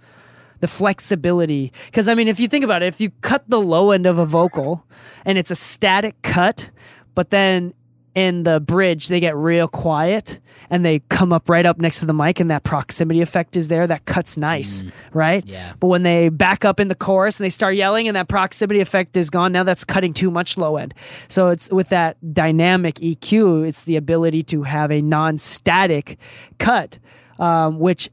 the 0.60 0.68
flexibility 0.68 1.74
because 1.88 2.08
I 2.08 2.14
mean, 2.14 2.28
if 2.28 2.40
you 2.40 2.48
think 2.48 2.64
about 2.64 2.84
it, 2.84 2.88
if 2.88 3.02
you 3.02 3.10
cut 3.22 3.44
the 3.48 3.60
low 3.60 3.92
end 3.92 4.06
of 4.06 4.20
a 4.20 4.26
vocal 4.26 4.86
and 5.26 5.38
it's 5.38 5.52
a 5.52 5.56
static 5.56 6.22
cut, 6.22 6.70
but 7.16 7.32
then 7.32 7.74
in 8.16 8.44
the 8.44 8.60
bridge 8.60 9.08
they 9.08 9.20
get 9.20 9.36
real 9.36 9.68
quiet 9.68 10.40
and 10.70 10.86
they 10.86 11.00
come 11.10 11.34
up 11.34 11.50
right 11.50 11.66
up 11.66 11.80
next 11.80 12.00
to 12.00 12.06
the 12.06 12.14
mic 12.14 12.40
and 12.40 12.52
that 12.52 12.64
proximity 12.64 13.22
effect 13.22 13.58
is 13.58 13.68
there. 13.68 13.88
That 13.88 14.06
cuts 14.06 14.38
nice 14.38 14.84
right? 15.14 15.46
Yeah. 15.46 15.74
but 15.80 15.88
when 15.88 16.04
they 16.04 16.30
back 16.30 16.66
up 16.66 16.80
in 16.80 16.88
the 16.88 16.96
chorus 16.96 17.40
and 17.40 17.46
they 17.46 17.50
start 17.50 17.76
yelling 17.76 18.08
and 18.08 18.16
that 18.16 18.28
proximity 18.28 18.80
effect 18.80 19.18
is 19.18 19.30
gone 19.30 19.52
now 19.52 19.64
that's 19.64 19.84
cutting 19.84 20.14
too 20.14 20.32
much 20.32 20.58
low 20.58 20.78
end. 20.78 20.94
So 21.28 21.50
it's 21.50 21.70
with 21.70 21.90
that 21.90 22.18
dynamic 22.34 22.96
eq 22.96 23.68
it's 23.68 23.84
the 23.84 23.96
ability 23.96 24.44
to 24.44 24.64
have 24.64 24.92
a 24.92 25.02
non-static 25.02 26.18
cut 26.60 27.00
um, 27.40 27.80
which 27.80 28.10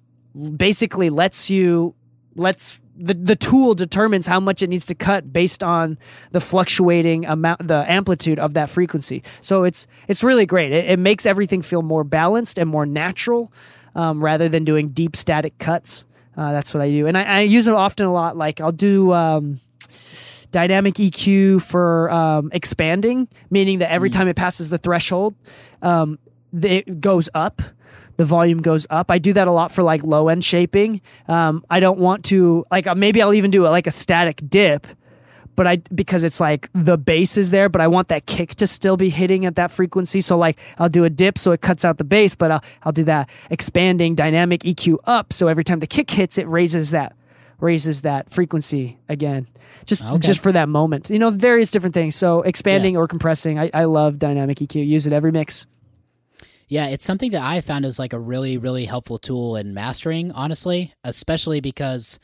basically 0.56 1.10
lets 1.10 1.50
you 1.50 1.94
lets 2.36 2.80
the, 3.00 3.14
the 3.14 3.36
tool 3.36 3.74
determines 3.74 4.26
how 4.26 4.40
much 4.40 4.62
it 4.62 4.68
needs 4.68 4.86
to 4.86 4.94
cut 4.94 5.32
based 5.32 5.62
on 5.62 5.98
the 6.32 6.40
fluctuating 6.40 7.24
amount 7.24 7.66
the 7.66 7.84
amplitude 7.90 8.38
of 8.38 8.54
that 8.54 8.70
frequency. 8.70 9.22
So 9.40 9.64
it's 9.64 9.86
it's 10.08 10.22
really 10.22 10.46
great. 10.46 10.72
It, 10.72 10.90
it 10.90 10.98
makes 10.98 11.26
everything 11.26 11.62
feel 11.62 11.82
more 11.82 12.04
balanced 12.04 12.58
and 12.58 12.68
more 12.68 12.86
natural 12.86 13.52
um, 13.94 14.22
rather 14.22 14.48
than 14.48 14.64
doing 14.64 14.90
deep 14.90 15.16
static 15.16 15.58
cuts. 15.58 16.04
Uh, 16.36 16.52
that's 16.52 16.72
what 16.72 16.82
i 16.82 16.88
do. 16.88 17.06
And 17.06 17.18
I, 17.18 17.22
I 17.24 17.40
use 17.40 17.66
it 17.66 17.74
often 17.74 18.06
a 18.06 18.12
lot. 18.12 18.36
Like 18.36 18.60
i'll 18.60 18.72
do 18.72 19.12
um, 19.12 19.60
dynamic 20.50 20.94
EQ 20.94 21.62
for 21.62 22.10
um, 22.10 22.50
expanding, 22.52 23.28
meaning 23.50 23.78
that 23.78 23.90
every 23.90 24.10
time 24.10 24.28
it 24.28 24.36
passes 24.36 24.68
the 24.68 24.78
threshold, 24.78 25.34
um, 25.82 26.18
it 26.52 27.00
goes 27.00 27.28
up. 27.34 27.62
The 28.20 28.26
volume 28.26 28.60
goes 28.60 28.86
up. 28.90 29.10
I 29.10 29.16
do 29.18 29.32
that 29.32 29.48
a 29.48 29.50
lot 29.50 29.72
for 29.72 29.82
like 29.82 30.02
low 30.04 30.28
end 30.28 30.44
shaping. 30.44 31.00
Um, 31.26 31.64
I 31.70 31.80
don't 31.80 31.98
want 31.98 32.26
to 32.26 32.66
like 32.70 32.86
uh, 32.86 32.94
maybe 32.94 33.22
I'll 33.22 33.32
even 33.32 33.50
do 33.50 33.62
like 33.66 33.86
a 33.86 33.90
static 33.90 34.42
dip, 34.46 34.86
but 35.56 35.66
I 35.66 35.76
because 35.94 36.22
it's 36.22 36.38
like 36.38 36.68
the 36.74 36.98
bass 36.98 37.38
is 37.38 37.48
there, 37.48 37.70
but 37.70 37.80
I 37.80 37.86
want 37.88 38.08
that 38.08 38.26
kick 38.26 38.56
to 38.56 38.66
still 38.66 38.98
be 38.98 39.08
hitting 39.08 39.46
at 39.46 39.56
that 39.56 39.70
frequency. 39.70 40.20
So 40.20 40.36
like 40.36 40.58
I'll 40.78 40.90
do 40.90 41.04
a 41.04 41.08
dip 41.08 41.38
so 41.38 41.52
it 41.52 41.62
cuts 41.62 41.82
out 41.82 41.96
the 41.96 42.04
bass, 42.04 42.34
but 42.34 42.50
I'll 42.50 42.62
I'll 42.82 42.92
do 42.92 43.04
that 43.04 43.30
expanding 43.48 44.14
dynamic 44.16 44.64
EQ 44.64 44.98
up 45.06 45.32
so 45.32 45.48
every 45.48 45.64
time 45.64 45.80
the 45.80 45.86
kick 45.86 46.10
hits, 46.10 46.36
it 46.36 46.46
raises 46.46 46.90
that 46.90 47.16
raises 47.58 48.02
that 48.02 48.28
frequency 48.30 48.98
again. 49.08 49.48
Just 49.86 50.04
Okay. 50.04 50.18
just 50.18 50.40
for 50.42 50.52
that 50.52 50.68
moment. 50.68 51.08
You 51.08 51.18
know, 51.18 51.30
various 51.30 51.70
different 51.70 51.94
things. 51.94 52.16
So 52.16 52.42
expanding 52.42 52.98
or 52.98 53.08
compressing. 53.08 53.58
I, 53.58 53.70
I 53.72 53.84
love 53.84 54.18
dynamic 54.18 54.58
EQ. 54.58 54.86
Use 54.86 55.06
it 55.06 55.14
every 55.14 55.32
mix. 55.32 55.64
Yeah, 56.70 56.86
it's 56.86 57.04
something 57.04 57.32
that 57.32 57.42
I 57.42 57.60
found 57.62 57.84
is 57.84 57.98
like 57.98 58.12
a 58.12 58.18
really, 58.18 58.56
really 58.56 58.84
helpful 58.84 59.18
tool 59.18 59.56
in 59.56 59.74
mastering, 59.74 60.30
honestly, 60.30 60.94
especially 61.02 61.60
because, 61.60 62.20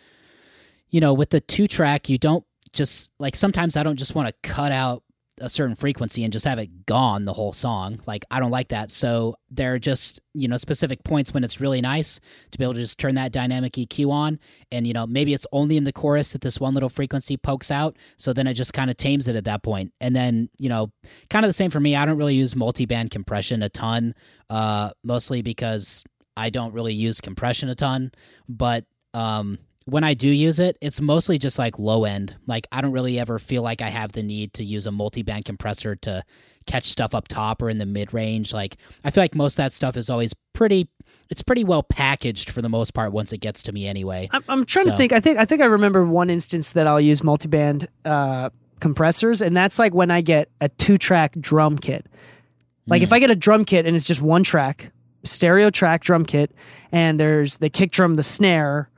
you 0.88 1.00
know, 1.00 1.12
with 1.12 1.30
the 1.30 1.40
two 1.40 1.66
track, 1.66 2.08
you 2.08 2.16
don't 2.16 2.44
just 2.72 3.10
like 3.18 3.34
sometimes 3.34 3.76
I 3.76 3.82
don't 3.82 3.96
just 3.96 4.14
want 4.14 4.28
to 4.28 4.48
cut 4.48 4.70
out 4.70 5.02
a 5.40 5.48
certain 5.48 5.74
frequency 5.74 6.24
and 6.24 6.32
just 6.32 6.46
have 6.46 6.58
it 6.58 6.86
gone 6.86 7.24
the 7.24 7.32
whole 7.34 7.52
song. 7.52 8.00
Like, 8.06 8.24
I 8.30 8.40
don't 8.40 8.50
like 8.50 8.68
that. 8.68 8.90
So 8.90 9.36
there 9.50 9.74
are 9.74 9.78
just, 9.78 10.20
you 10.34 10.48
know, 10.48 10.56
specific 10.56 11.04
points 11.04 11.34
when 11.34 11.44
it's 11.44 11.60
really 11.60 11.80
nice 11.80 12.20
to 12.50 12.58
be 12.58 12.64
able 12.64 12.74
to 12.74 12.80
just 12.80 12.98
turn 12.98 13.16
that 13.16 13.32
dynamic 13.32 13.74
EQ 13.74 14.10
on. 14.10 14.38
And, 14.72 14.86
you 14.86 14.92
know, 14.92 15.06
maybe 15.06 15.34
it's 15.34 15.46
only 15.52 15.76
in 15.76 15.84
the 15.84 15.92
chorus 15.92 16.32
that 16.32 16.40
this 16.40 16.58
one 16.58 16.74
little 16.74 16.88
frequency 16.88 17.36
pokes 17.36 17.70
out. 17.70 17.96
So 18.16 18.32
then 18.32 18.46
it 18.46 18.54
just 18.54 18.72
kind 18.72 18.90
of 18.90 18.96
tames 18.96 19.28
it 19.28 19.36
at 19.36 19.44
that 19.44 19.62
point. 19.62 19.92
And 20.00 20.16
then, 20.16 20.48
you 20.58 20.68
know, 20.68 20.90
kind 21.28 21.44
of 21.44 21.48
the 21.48 21.54
same 21.54 21.70
for 21.70 21.80
me. 21.80 21.96
I 21.96 22.06
don't 22.06 22.18
really 22.18 22.34
use 22.34 22.56
multi-band 22.56 23.10
compression 23.10 23.62
a 23.62 23.68
ton, 23.68 24.14
uh, 24.48 24.90
mostly 25.04 25.42
because 25.42 26.02
I 26.36 26.50
don't 26.50 26.72
really 26.72 26.94
use 26.94 27.20
compression 27.20 27.68
a 27.68 27.74
ton. 27.74 28.10
But 28.48 28.84
um, 29.12 29.58
when 29.86 30.04
I 30.04 30.14
do 30.14 30.28
use 30.28 30.60
it, 30.60 30.76
it's 30.80 31.00
mostly 31.00 31.38
just 31.38 31.58
like 31.58 31.78
low 31.78 32.04
end. 32.04 32.36
Like 32.46 32.66
I 32.70 32.80
don't 32.82 32.92
really 32.92 33.18
ever 33.18 33.38
feel 33.38 33.62
like 33.62 33.80
I 33.80 33.88
have 33.88 34.12
the 34.12 34.22
need 34.22 34.52
to 34.54 34.64
use 34.64 34.86
a 34.86 34.92
multi-band 34.92 35.44
compressor 35.44 35.96
to 35.96 36.22
catch 36.66 36.84
stuff 36.84 37.14
up 37.14 37.28
top 37.28 37.62
or 37.62 37.70
in 37.70 37.78
the 37.78 37.86
mid 37.86 38.12
range. 38.12 38.52
Like 38.52 38.76
I 39.04 39.10
feel 39.10 39.22
like 39.22 39.34
most 39.34 39.54
of 39.54 39.56
that 39.58 39.72
stuff 39.72 39.96
is 39.96 40.10
always 40.10 40.34
pretty. 40.52 40.88
It's 41.30 41.42
pretty 41.42 41.64
well 41.64 41.82
packaged 41.84 42.50
for 42.50 42.62
the 42.62 42.68
most 42.68 42.94
part 42.94 43.12
once 43.12 43.32
it 43.32 43.38
gets 43.38 43.62
to 43.64 43.72
me 43.72 43.86
anyway. 43.86 44.28
I'm, 44.32 44.44
I'm 44.48 44.64
trying 44.64 44.84
So- 44.86 44.90
to 44.90 44.96
think. 44.96 45.12
I 45.12 45.20
think 45.20 45.38
I 45.38 45.44
think 45.44 45.62
I 45.62 45.66
remember 45.66 46.04
one 46.04 46.30
instance 46.30 46.72
that 46.72 46.86
I'll 46.86 47.00
use 47.00 47.20
multiband 47.20 47.86
uh, 48.04 48.50
compressors, 48.80 49.40
and 49.40 49.56
that's 49.56 49.78
like 49.78 49.94
when 49.94 50.10
I 50.10 50.20
get 50.20 50.50
a 50.60 50.68
two 50.68 50.98
track 50.98 51.34
drum 51.40 51.78
kit. 51.78 52.06
Like 52.88 53.02
if 53.02 53.12
I 53.12 53.18
get 53.18 53.30
a 53.30 53.36
drum 53.36 53.64
kit 53.64 53.86
and 53.86 53.96
it's 53.96 54.04
just 54.04 54.22
one 54.22 54.42
track, 54.44 54.92
stereo 55.24 55.70
track 55.70 56.02
drum 56.02 56.24
kit, 56.24 56.52
and 56.92 57.18
there's 57.18 57.56
the 57.56 57.68
kick 57.70 57.90
drum, 57.90 58.14
the 58.14 58.22
snare, 58.22 58.90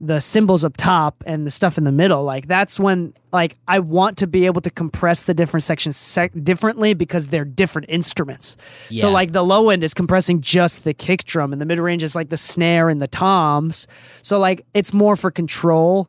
the 0.00 0.20
cymbals 0.20 0.64
up 0.64 0.76
top, 0.76 1.22
and 1.26 1.46
the 1.46 1.50
stuff 1.50 1.78
in 1.78 1.84
the 1.84 1.92
middle. 1.92 2.24
Like 2.24 2.46
that's 2.46 2.78
when 2.78 3.14
like 3.32 3.56
I 3.68 3.78
want 3.78 4.18
to 4.18 4.26
be 4.26 4.46
able 4.46 4.60
to 4.62 4.70
compress 4.70 5.22
the 5.22 5.34
different 5.34 5.62
sections 5.62 5.96
sec- 5.96 6.32
differently 6.42 6.94
because 6.94 7.28
they're 7.28 7.44
different 7.44 7.88
instruments. 7.88 8.56
So 8.94 9.10
like 9.10 9.32
the 9.32 9.44
low 9.44 9.70
end 9.70 9.84
is 9.84 9.94
compressing 9.94 10.40
just 10.40 10.84
the 10.84 10.94
kick 10.94 11.24
drum, 11.24 11.52
and 11.52 11.60
the 11.62 11.66
mid 11.66 11.78
range 11.78 12.02
is 12.02 12.14
like 12.14 12.28
the 12.28 12.36
snare 12.36 12.88
and 12.88 13.00
the 13.00 13.08
toms. 13.08 13.86
So 14.22 14.38
like 14.38 14.66
it's 14.74 14.92
more 14.92 15.16
for 15.16 15.30
control 15.30 16.08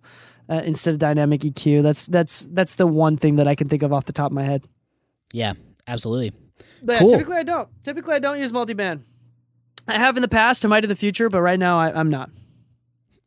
uh, 0.49 0.61
instead 0.65 0.93
of 0.93 0.99
dynamic 0.99 1.41
EQ. 1.41 1.83
That's 1.83 2.05
that's 2.07 2.47
that's 2.51 2.75
the 2.75 2.87
one 2.87 3.17
thing 3.17 3.37
that 3.37 3.47
I 3.47 3.55
can 3.55 3.69
think 3.69 3.83
of 3.83 3.93
off 3.93 4.05
the 4.05 4.13
top 4.13 4.27
of 4.27 4.33
my 4.33 4.43
head. 4.43 4.65
Yeah, 5.31 5.53
absolutely. 5.87 6.33
But 6.83 6.99
Cool. 6.99 7.09
yeah, 7.11 7.17
typically 7.17 7.37
I 7.37 7.43
don't. 7.43 7.69
Typically 7.83 8.15
I 8.15 8.19
don't 8.19 8.39
use 8.39 8.51
multi-band 8.51 9.03
I 9.87 9.97
have 9.99 10.17
in 10.17 10.21
the 10.21 10.27
past, 10.27 10.65
I 10.65 10.67
might 10.67 10.83
in 10.83 10.89
the 10.89 10.95
future, 10.95 11.29
but 11.29 11.41
right 11.41 11.59
now 11.59 11.79
I, 11.79 11.91
I'm 11.97 12.09
not. 12.09 12.29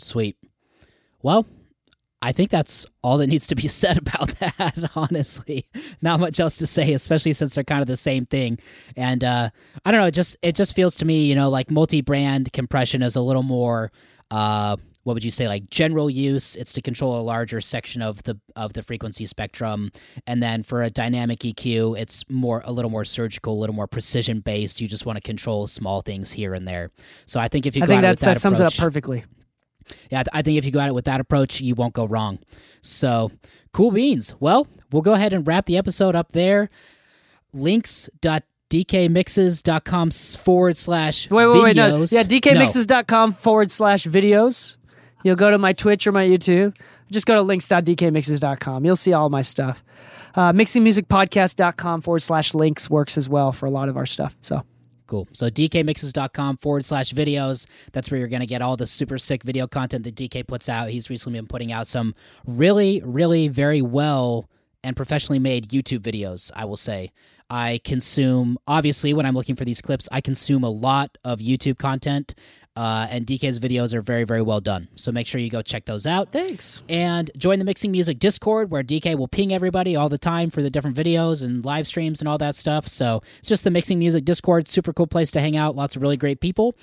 Sweet. 0.01 0.37
Well, 1.23 1.47
I 2.21 2.33
think 2.33 2.51
that's 2.51 2.87
all 3.03 3.19
that 3.19 3.29
needs 3.29 3.47
to 3.49 3.55
be 3.55 3.69
said 3.69 3.99
about 3.99 4.29
that, 4.41 4.91
honestly. 4.95 5.69
Not 6.03 6.21
much 6.21 6.41
else 6.41 6.57
to 6.59 6.67
say, 6.67 6.93
especially 6.93 7.33
since 7.33 7.55
they're 7.55 7.65
kind 7.65 7.83
of 7.83 7.89
the 7.89 7.97
same 7.97 8.27
thing. 8.27 8.59
And 8.97 9.23
uh, 9.23 9.51
I 9.85 9.91
don't 9.91 10.01
know, 10.01 10.07
it 10.07 10.15
just 10.15 10.37
it 10.43 10.55
just 10.55 10.75
feels 10.75 10.97
to 10.97 11.05
me, 11.05 11.27
you 11.27 11.35
know, 11.35 11.49
like 11.49 11.71
multi-band 11.71 12.53
compression 12.53 13.03
is 13.03 13.17
a 13.17 13.21
little 13.21 13.43
more 13.43 13.93
uh, 14.31 14.77
what 15.05 15.15
would 15.15 15.25
you 15.25 15.31
say 15.31 15.49
like 15.49 15.71
general 15.71 16.11
use 16.11 16.55
it's 16.55 16.75
to 16.75 16.83
control 16.83 17.19
a 17.19 17.23
larger 17.23 17.63
section 17.63 18.03
of 18.03 18.23
the 18.25 18.39
of 18.57 18.75
the 18.75 18.83
frequency 18.83 19.25
spectrum 19.25 19.91
and 20.27 20.43
then 20.43 20.63
for 20.63 20.83
a 20.83 20.91
dynamic 20.91 21.39
eq 21.39 21.99
it's 21.99 22.29
more 22.29 22.61
a 22.67 22.73
little 22.73 22.91
more 22.91 23.07
surgical 23.07 23.55
a 23.55 23.59
little 23.59 23.75
more 23.75 23.87
precision 23.87 24.41
based 24.41 24.83
you 24.83 24.87
just 24.87 25.07
want 25.07 25.17
to 25.17 25.23
control 25.23 25.67
small 25.67 26.03
things 26.03 26.33
here 26.33 26.53
and 26.53 26.69
there 26.69 26.91
so 27.25 27.41
i 27.41 27.49
think 27.49 27.65
if 27.65 27.75
you 27.75 27.85
I 27.85 27.87
think 27.87 27.99
at 27.99 28.03
that, 28.03 28.11
with 28.11 28.21
that 28.21 28.35
that, 28.35 28.41
sums 28.41 28.61
it 28.61 28.67
up 28.67 28.75
perfectly. 28.75 29.25
Yeah, 30.11 30.23
I 30.33 30.43
think 30.43 30.59
if 30.59 30.65
you 30.65 30.71
go 30.71 30.81
at 30.81 30.89
it 30.89 30.95
with 30.95 31.07
that 31.07 31.21
approach, 31.21 31.61
you 31.61 31.75
won't 31.75 31.95
go 31.95 32.05
wrong. 32.05 32.39
So, 32.81 33.31
cool 33.73 33.91
beans. 33.91 34.35
Well, 34.41 34.67
we'll 34.93 35.03
go 35.03 35.13
ahead 35.13 35.33
and 35.33 35.47
wrap 35.47 35.67
the 35.67 35.77
episode 35.77 36.15
up 36.15 36.33
there. 36.33 36.71
Links.dkmixes.com 37.53 40.11
forward 40.11 40.77
slash 40.77 41.31
Wait, 41.31 41.47
wait, 41.47 41.63
wait, 41.63 41.77
no. 41.77 42.01
videos. 42.01 42.13
Yeah, 42.13 42.23
dkmixes.com 42.23 43.33
forward 43.33 43.71
slash 43.71 44.07
videos. 44.07 44.77
You'll 45.25 45.37
go 45.37 45.51
to 45.51 45.59
my 45.59 45.73
Twitch 45.73 46.07
or 46.07 46.13
my 46.13 46.27
YouTube. 46.27 46.77
Just 47.11 47.27
go 47.27 47.35
to 47.35 47.43
links.dkmixes.com. 47.43 48.85
You'll 48.85 48.97
see 48.97 49.13
all 49.13 49.31
my 49.31 49.43
stuff. 49.43 49.83
Uh, 50.35 50.53
mixingmusicpodcast.com 50.53 52.03
forward 52.03 52.21
slash 52.21 52.55
links 52.55 52.91
works 52.91 53.19
as 53.19 53.29
well 53.29 53.51
for 53.51 53.67
a 53.67 53.71
lot 53.71 53.89
of 53.89 53.97
our 53.97 54.07
stuff. 54.07 54.37
So 54.41 54.63
Cool. 55.09 55.27
So 55.33 55.51
dkmixes.com 55.51 56.59
forward 56.59 56.85
slash 56.85 57.13
videos. 57.13 57.67
That's 57.93 58.11
where 58.11 58.21
you're 58.21 58.29
going 58.29 58.41
to 58.41 58.47
get 58.47 58.63
all 58.63 58.77
the 58.77 58.87
super 58.87 59.19
sick 59.19 59.43
video 59.43 59.67
content 59.67 60.05
that 60.05 60.15
DK 60.15 60.47
puts 60.47 60.69
out. 60.69 60.91
He's 60.91 61.11
recently 61.11 61.39
been 61.39 61.49
putting 61.49 61.73
out 61.73 61.89
some 61.89 62.15
really, 62.47 63.03
really 63.05 63.49
very 63.49 63.83
well 63.83 64.49
and 64.85 64.95
professionally 64.95 65.39
made 65.39 65.71
YouTube 65.71 66.01
videos, 66.01 66.53
I 66.55 66.67
will 66.67 66.77
say. 66.77 67.11
I 67.51 67.81
consume, 67.83 68.59
obviously, 68.67 69.15
when 69.15 69.25
I'm 69.25 69.35
looking 69.35 69.57
for 69.57 69.65
these 69.65 69.81
clips, 69.81 70.09
I 70.13 70.21
consume 70.21 70.63
a 70.63 70.69
lot 70.69 71.17
of 71.25 71.41
YouTube 71.41 71.79
content. 71.79 72.35
Uh, 72.79 73.09
and 73.11 73.27
DK's 73.27 73.59
videos 73.59 73.93
are 73.93 74.01
very, 74.01 74.23
very 74.23 74.41
well 74.41 74.61
done. 74.61 74.87
So 74.95 75.11
make 75.11 75.27
sure 75.27 75.41
you 75.41 75.51
go 75.51 75.63
check 75.63 75.87
those 75.87 76.07
out. 76.07 76.31
thanks. 76.31 76.81
And 76.89 77.29
join 77.37 77.59
the 77.59 77.65
Mixing 77.65 77.91
Music 77.91 78.21
Discord 78.21 78.71
where 78.71 78.85
DK 78.85 79.19
will 79.19 79.27
ping 79.27 79.53
everybody 79.53 79.97
all 79.97 80.09
the 80.09 80.17
time 80.17 80.49
for 80.49 80.63
the 80.63 80.71
different 80.71 80.97
videos 80.97 81.45
and 81.45 81.65
live 81.65 81.89
streams 81.89 82.21
and 82.21 82.29
all 82.29 82.39
that 82.39 82.55
stuff. 82.55 82.87
So 82.87 83.21
it's 83.41 83.49
just 83.49 83.65
the 83.65 83.73
Mixing 83.73 83.99
Music 83.99 84.25
Discord. 84.25 84.69
Super 84.69 84.93
cool 84.93 85.09
place 85.09 85.33
to 85.33 85.41
hang 85.41 85.57
out. 85.57 85.75
Lots 85.75 85.97
of 85.97 86.03
really 86.03 86.17
great 86.17 86.41
people. 86.41 86.77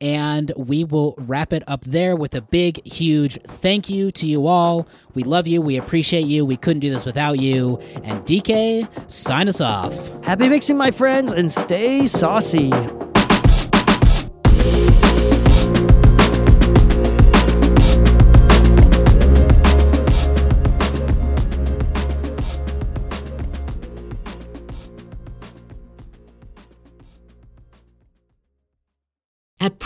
And 0.00 0.50
we 0.56 0.84
will 0.84 1.16
wrap 1.18 1.52
it 1.52 1.62
up 1.66 1.84
there 1.84 2.16
with 2.16 2.34
a 2.34 2.40
big, 2.40 2.82
huge 2.86 3.38
thank 3.42 3.90
you 3.90 4.10
to 4.12 4.26
you 4.26 4.46
all. 4.46 4.88
We 5.12 5.22
love 5.22 5.46
you. 5.46 5.60
We 5.60 5.76
appreciate 5.76 6.24
you. 6.24 6.46
We 6.46 6.56
couldn't 6.56 6.80
do 6.80 6.88
this 6.88 7.04
without 7.04 7.38
you. 7.38 7.76
And 8.04 8.24
DK, 8.24 8.88
sign 9.10 9.48
us 9.48 9.60
off. 9.60 9.92
Happy 10.24 10.48
mixing, 10.48 10.78
my 10.78 10.90
friends, 10.90 11.30
and 11.30 11.52
stay 11.52 12.06
saucy. 12.06 12.70